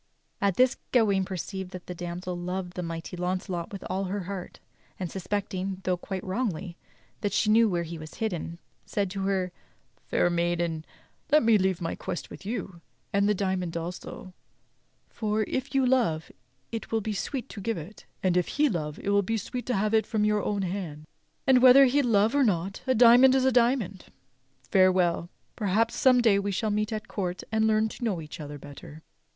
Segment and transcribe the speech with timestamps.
[0.41, 4.59] At this Gawain perceived that the damsel loved the mighty Launcelot with all her heart;
[4.99, 6.75] and suspecting, though quite wrongly,
[7.19, 9.51] that she knew where he was hidden, said to her:
[10.07, 10.85] "Fair maiden,
[11.31, 12.81] let me leave my quest with you;
[13.13, 14.33] and the diamond also,
[15.07, 16.31] for, if you love,
[16.71, 19.67] it will be sweet to give it, and if he love it will be sweet
[19.67, 21.05] to have it from your own hands,
[21.45, 24.05] and whether he love or not, a diamond is a diamond.
[24.71, 28.57] Farewell; perhaps some day we shall meet at court, and learn to know each other
[28.57, 29.03] better."